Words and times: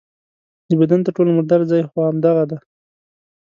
د 0.69 0.71
بدن 0.81 0.99
تر 1.05 1.11
ټولو 1.17 1.29
مردار 1.37 1.61
ځای 1.71 1.81
خو 1.89 1.97
همدغه 2.09 2.43
دی. 2.49 2.57